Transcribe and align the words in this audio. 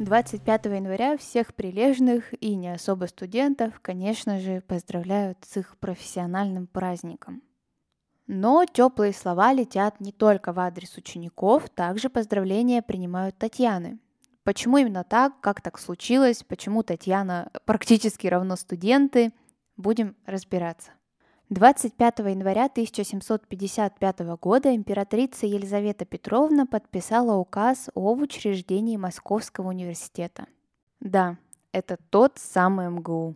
25 0.00 0.64
января 0.66 1.16
всех 1.16 1.54
прилежных 1.54 2.34
и 2.42 2.56
не 2.56 2.74
особо 2.74 3.06
студентов, 3.06 3.78
конечно 3.80 4.40
же, 4.40 4.60
поздравляют 4.60 5.38
с 5.46 5.56
их 5.56 5.76
профессиональным 5.78 6.66
праздником. 6.66 7.42
Но 8.26 8.64
теплые 8.64 9.12
слова 9.12 9.52
летят 9.52 10.00
не 10.00 10.10
только 10.10 10.52
в 10.52 10.58
адрес 10.58 10.96
учеников, 10.96 11.70
также 11.70 12.08
поздравления 12.08 12.82
принимают 12.82 13.38
Татьяны. 13.38 14.00
Почему 14.42 14.78
именно 14.78 15.04
так, 15.04 15.40
как 15.40 15.60
так 15.60 15.78
случилось, 15.78 16.42
почему 16.42 16.82
Татьяна 16.82 17.50
практически 17.64 18.26
равно 18.26 18.56
студенты, 18.56 19.32
будем 19.76 20.16
разбираться. 20.26 20.90
25 21.50 22.20
января 22.20 22.64
1755 22.64 24.20
года 24.40 24.74
императрица 24.74 25.46
Елизавета 25.46 26.06
Петровна 26.06 26.64
подписала 26.64 27.36
указ 27.36 27.90
об 27.94 28.22
учреждении 28.22 28.96
Московского 28.96 29.68
университета. 29.68 30.46
Да, 31.00 31.36
это 31.70 31.98
тот 32.08 32.38
самый 32.38 32.88
МГУ. 32.88 33.34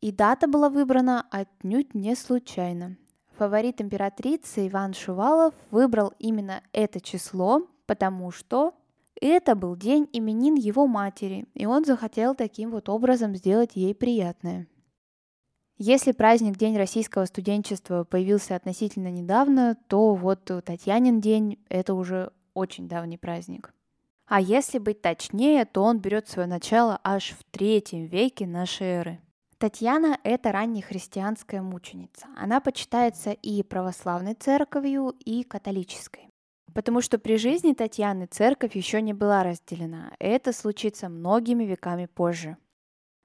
И 0.00 0.12
дата 0.12 0.46
была 0.46 0.68
выбрана 0.68 1.26
отнюдь 1.28 1.92
не 1.92 2.14
случайно. 2.14 2.96
Фаворит 3.36 3.80
императрицы 3.80 4.68
Иван 4.68 4.94
Шувалов 4.94 5.54
выбрал 5.72 6.12
именно 6.20 6.62
это 6.72 7.00
число, 7.00 7.66
потому 7.86 8.30
что 8.30 8.74
это 9.20 9.56
был 9.56 9.74
день 9.74 10.08
именин 10.12 10.54
его 10.54 10.86
матери, 10.86 11.46
и 11.54 11.66
он 11.66 11.84
захотел 11.84 12.36
таким 12.36 12.70
вот 12.70 12.88
образом 12.88 13.34
сделать 13.34 13.72
ей 13.74 13.92
приятное. 13.92 14.68
Если 15.76 16.12
праздник 16.12 16.56
День 16.56 16.76
российского 16.76 17.24
студенчества 17.24 18.04
появился 18.04 18.54
относительно 18.54 19.10
недавно, 19.10 19.76
то 19.88 20.14
вот 20.14 20.44
Татьянин 20.64 21.20
день– 21.20 21.58
это 21.68 21.94
уже 21.94 22.30
очень 22.54 22.86
давний 22.86 23.18
праздник. 23.18 23.74
А 24.26 24.40
если 24.40 24.78
быть 24.78 25.02
точнее, 25.02 25.64
то 25.64 25.82
он 25.82 25.98
берет 25.98 26.28
свое 26.28 26.46
начало 26.46 27.00
аж 27.02 27.30
в 27.32 27.42
третьем 27.50 28.06
веке 28.06 28.46
нашей 28.46 28.86
эры. 28.86 29.20
Татьяна– 29.58 30.18
это 30.22 30.52
раннехристианская 30.52 31.60
мученица. 31.60 32.28
Она 32.36 32.60
почитается 32.60 33.32
и 33.32 33.62
православной 33.64 34.34
церковью, 34.34 35.14
и 35.24 35.42
католической. 35.42 36.28
Потому 36.72 37.00
что 37.00 37.18
при 37.18 37.36
жизни 37.36 37.72
Татьяны 37.72 38.26
церковь 38.26 38.76
еще 38.76 39.02
не 39.02 39.12
была 39.12 39.42
разделена. 39.42 40.12
Это 40.18 40.52
случится 40.52 41.08
многими 41.08 41.64
веками 41.64 42.06
позже. 42.06 42.56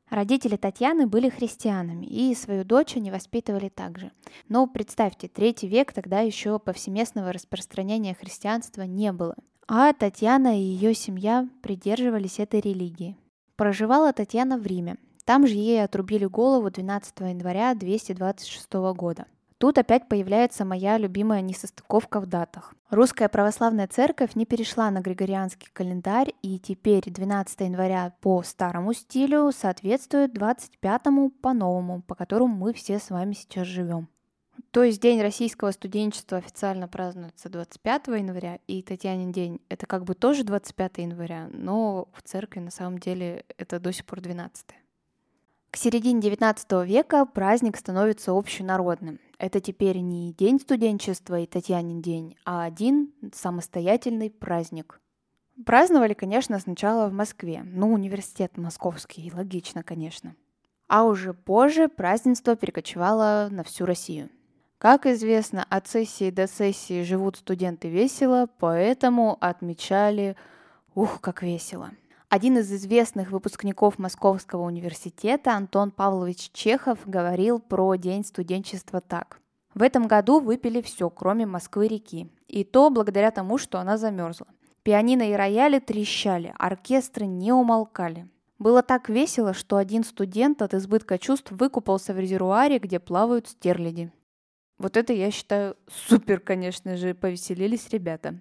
Родители 0.09 0.55
Татьяны 0.55 1.05
были 1.05 1.29
христианами, 1.29 2.05
и 2.05 2.33
свою 2.33 2.63
дочь 2.63 2.97
они 2.97 3.11
воспитывали 3.11 3.69
также. 3.69 4.11
Но 4.47 4.65
представьте, 4.65 5.27
третий 5.27 5.67
век 5.67 5.93
тогда 5.93 6.21
еще 6.21 6.57
повсеместного 6.57 7.31
распространения 7.31 8.15
христианства 8.15 8.81
не 8.83 9.11
было. 9.11 9.35
А 9.67 9.93
Татьяна 9.93 10.59
и 10.59 10.63
ее 10.63 10.95
семья 10.95 11.47
придерживались 11.61 12.39
этой 12.39 12.59
религии. 12.59 13.15
Проживала 13.55 14.11
Татьяна 14.11 14.57
в 14.57 14.65
Риме. 14.65 14.97
Там 15.25 15.45
же 15.45 15.53
ей 15.53 15.83
отрубили 15.83 16.25
голову 16.25 16.71
12 16.71 17.19
января 17.19 17.75
226 17.75 18.73
года. 18.95 19.27
Тут 19.59 19.77
опять 19.77 20.07
появляется 20.07 20.63
моя 20.63 20.97
любимая 20.97 21.41
несостыковка 21.41 22.21
в 22.21 22.27
датах. 22.27 22.73
Русская 22.89 23.27
православная 23.27 23.87
церковь 23.87 24.33
не 24.35 24.45
перешла 24.45 24.89
на 24.89 25.01
григорианский 25.01 25.67
календарь, 25.73 26.33
и 26.41 26.59
теперь 26.59 27.03
12 27.05 27.59
января 27.59 28.15
по 28.21 28.41
старому 28.41 28.93
стилю 28.93 29.51
соответствует 29.51 30.33
25 30.33 31.01
по 31.41 31.53
новому, 31.53 32.01
по 32.03 32.15
которому 32.15 32.55
мы 32.55 32.73
все 32.73 32.99
с 32.99 33.09
вами 33.09 33.33
сейчас 33.33 33.67
живем. 33.67 34.07
То 34.71 34.83
есть 34.83 35.01
День 35.01 35.21
российского 35.21 35.71
студенчества 35.71 36.37
официально 36.37 36.87
празднуется 36.87 37.49
25 37.49 38.07
января, 38.07 38.59
и 38.67 38.81
Татьянин 38.81 39.33
день— 39.33 39.59
это 39.69 39.85
как 39.87 40.05
бы 40.05 40.15
тоже 40.15 40.45
25 40.45 40.99
января, 40.99 41.49
но 41.51 42.07
в 42.13 42.21
церкви 42.23 42.61
на 42.61 42.71
самом 42.71 42.97
деле 42.97 43.43
это 43.57 43.81
до 43.81 43.91
сих 43.91 44.05
пор 44.05 44.21
12. 44.21 44.67
К 45.71 45.77
середине 45.77 46.19
XIX 46.19 46.85
века 46.85 47.25
праздник 47.25 47.77
становится 47.77 48.31
общенародным. 48.31 49.19
Это 49.37 49.61
теперь 49.61 49.99
не 49.99 50.33
День 50.33 50.59
студенчества 50.59 51.39
и 51.39 51.45
Татьянин 51.45 52.01
день, 52.01 52.35
а 52.43 52.63
один 52.63 53.13
самостоятельный 53.33 54.31
праздник. 54.31 54.99
Праздновали, 55.65 56.13
конечно, 56.15 56.57
сначала 56.59 57.07
в 57.07 57.13
Москве. 57.13 57.61
Ну, 57.63 57.93
университет 57.93 58.57
московский, 58.57 59.31
логично, 59.33 59.83
конечно. 59.83 60.35
А 60.87 61.03
уже 61.03 61.35
позже 61.35 61.87
празднество 61.87 62.55
перекочевало 62.55 63.49
на 63.51 63.63
всю 63.63 63.85
Россию. 63.85 64.29
Как 64.79 65.05
известно, 65.05 65.65
от 65.69 65.87
сессии 65.87 66.31
до 66.31 66.47
сессии 66.47 67.03
живут 67.03 67.37
студенты 67.37 67.89
весело, 67.89 68.49
поэтому 68.59 69.37
отмечали 69.39 70.35
«Ух, 70.95 71.21
как 71.21 71.43
весело!» 71.43 71.91
Один 72.29 72.59
из 72.59 72.71
известных 72.71 73.31
выпускников 73.31 73.97
Московского 73.97 74.61
университета, 74.61 75.53
Антон 75.53 75.89
Павлович 75.89 76.51
Чехов, 76.53 76.99
говорил 77.07 77.57
про 77.57 77.95
День 77.95 78.23
студенчества 78.23 79.01
так. 79.01 79.39
В 79.73 79.81
этом 79.81 80.05
году 80.05 80.39
выпили 80.39 80.83
все, 80.83 81.09
кроме 81.09 81.47
Москвы-реки. 81.47 82.29
И 82.47 82.63
то 82.63 82.91
благодаря 82.91 83.31
тому, 83.31 83.57
что 83.57 83.79
она 83.79 83.97
замерзла. 83.97 84.45
Пианино 84.83 85.23
и 85.23 85.33
рояли 85.33 85.79
трещали, 85.79 86.53
оркестры 86.59 87.25
не 87.25 87.51
умолкали. 87.51 88.27
Было 88.59 88.83
так 88.83 89.09
весело, 89.09 89.55
что 89.55 89.77
один 89.77 90.03
студент 90.03 90.61
от 90.61 90.75
избытка 90.75 91.17
чувств 91.17 91.49
выкупался 91.49 92.13
в 92.13 92.19
резервуаре, 92.19 92.77
где 92.77 92.99
плавают 92.99 93.47
стерляди. 93.47 94.11
Вот 94.77 94.97
это, 94.97 95.13
я 95.13 95.31
считаю, 95.31 95.77
супер, 95.87 96.39
конечно 96.39 96.95
же, 96.95 97.15
повеселились 97.15 97.89
ребята. 97.89 98.39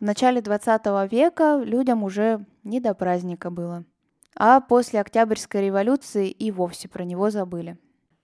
В 0.00 0.02
начале 0.02 0.40
20 0.40 1.12
века 1.12 1.60
людям 1.62 2.04
уже 2.04 2.46
не 2.64 2.80
до 2.80 2.94
праздника 2.94 3.50
было. 3.50 3.84
А 4.34 4.62
после 4.62 4.98
Октябрьской 4.98 5.66
революции 5.66 6.30
и 6.30 6.50
вовсе 6.50 6.88
про 6.88 7.04
него 7.04 7.28
забыли. 7.28 7.76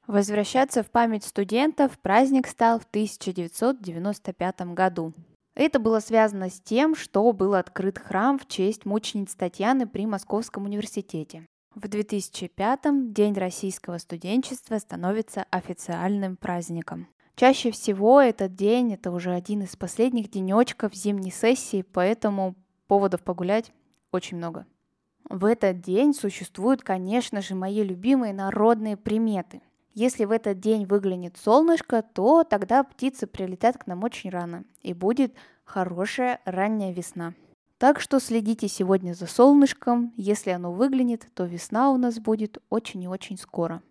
Возвращаться 0.06 0.82
в 0.82 0.90
память 0.90 1.24
студентов 1.24 1.98
праздник 1.98 2.46
стал 2.46 2.80
в 2.80 2.84
1995 2.84 4.60
году. 4.72 5.12
Это 5.54 5.78
было 5.78 6.00
связано 6.00 6.48
с 6.48 6.58
тем, 6.60 6.94
что 6.94 7.30
был 7.34 7.52
открыт 7.54 7.98
храм 7.98 8.38
в 8.38 8.48
честь 8.48 8.86
мучениц 8.86 9.34
Татьяны 9.34 9.86
при 9.86 10.06
Московском 10.06 10.64
университете. 10.64 11.44
В 11.74 11.88
2005 11.88 13.12
День 13.12 13.34
российского 13.34 13.98
студенчества 13.98 14.78
становится 14.78 15.44
официальным 15.50 16.38
праздником. 16.38 17.08
Чаще 17.36 17.70
всего 17.70 18.22
этот 18.22 18.54
день– 18.54 18.92
это 18.94 19.10
уже 19.10 19.30
один 19.30 19.60
из 19.62 19.76
последних 19.76 20.30
денечков 20.30 20.94
зимней 20.94 21.30
сессии, 21.30 21.82
поэтому 21.82 22.54
поводов 22.86 23.22
погулять 23.22 23.72
очень 24.10 24.38
много. 24.38 24.64
В 25.28 25.44
этот 25.44 25.82
день 25.82 26.14
существуют, 26.14 26.82
конечно 26.82 27.42
же, 27.42 27.54
мои 27.54 27.82
любимые 27.82 28.32
народные 28.32 28.96
приметы. 28.96 29.60
Если 29.92 30.24
в 30.24 30.30
этот 30.30 30.60
день 30.60 30.86
выглянет 30.86 31.36
солнышко, 31.36 32.02
то 32.02 32.42
тогда 32.42 32.82
птицы 32.82 33.26
прилетят 33.26 33.76
к 33.76 33.86
нам 33.86 34.02
очень 34.02 34.30
рано, 34.30 34.64
и 34.80 34.94
будет 34.94 35.34
хорошая 35.64 36.40
ранняя 36.46 36.94
весна. 36.94 37.34
Так 37.76 38.00
что 38.00 38.18
следите 38.18 38.66
сегодня 38.66 39.12
за 39.12 39.26
солнышком. 39.26 40.14
Если 40.16 40.48
оно 40.52 40.72
выглянет, 40.72 41.26
то 41.34 41.44
весна 41.44 41.90
у 41.90 41.98
нас 41.98 42.18
будет 42.18 42.56
очень 42.70 43.02
и 43.02 43.08
очень 43.08 43.36
скоро. 43.36 43.82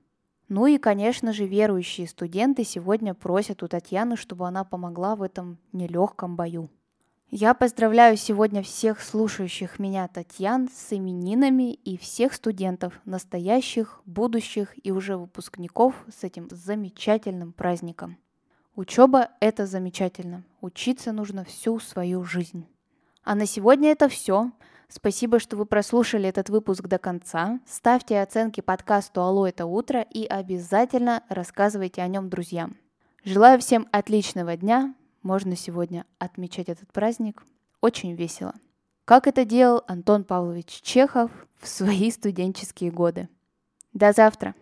Ну 0.48 0.68
и, 0.68 0.78
конечно 0.78 1.34
же, 1.34 1.46
верующие 1.46 2.08
студенты 2.08 2.64
сегодня 2.64 3.14
просят 3.14 3.64
у 3.64 3.68
Татьяны, 3.68 4.16
чтобы 4.16 4.48
она 4.48 4.64
помогла 4.64 5.16
в 5.16 5.24
этом 5.24 5.58
нелегком 5.72 6.36
бою. 6.36 6.70
Я 7.32 7.56
поздравляю 7.56 8.16
сегодня 8.18 8.62
всех 8.62 9.02
слушающих 9.02 9.80
меня 9.80 10.08
Татьян 10.08 10.70
с 10.72 10.94
именинами 10.94 11.74
и 11.74 11.98
всех 11.98 12.34
студентов, 12.34 13.02
настоящих, 13.04 14.02
будущих 14.06 14.74
и 14.86 14.92
уже 14.92 15.18
выпускников 15.18 15.96
с 16.08 16.24
этим 16.24 16.48
замечательным 16.52 17.52
праздником. 17.52 18.18
Учеба– 18.76 19.30
это 19.40 19.66
замечательно. 19.66 20.44
Учиться 20.62 21.12
нужно 21.12 21.44
всю 21.44 21.80
свою 21.80 22.24
жизнь. 22.24 22.68
А 23.24 23.34
на 23.34 23.48
сегодня 23.48 23.92
это 23.92 24.08
все. 24.08 24.52
Спасибо, 24.88 25.40
что 25.40 25.58
вы 25.58 25.66
прослушали 25.66 26.30
этот 26.30 26.50
выпуск 26.50 26.84
до 26.84 26.98
конца. 26.98 27.60
Ставьте 27.68 28.22
оценки 28.22 28.62
подкасту 28.62 29.22
«Алло, 29.22 29.48
это 29.48 29.66
утро» 29.66 30.02
и 30.02 30.26
обязательно 30.26 31.24
рассказывайте 31.30 32.02
о 32.02 32.08
нем 32.08 32.30
друзьям. 32.30 32.78
Желаю 33.24 33.60
всем 33.60 33.88
отличного 33.92 34.56
дня. 34.56 34.94
Можно 35.24 35.56
сегодня 35.56 36.06
отмечать 36.20 36.70
этот 36.70 36.94
праздник 36.94 37.44
очень 37.82 38.16
весело. 38.16 38.54
как 39.06 39.28
это 39.28 39.46
делал 39.46 39.84
Антон 39.88 40.24
Павлович 40.24 40.82
Чехов 40.82 41.30
в 41.60 41.68
свои 41.68 42.10
студенческие 42.10 42.92
годы. 42.92 43.30
До 43.94 44.12
завтра! 44.14 44.56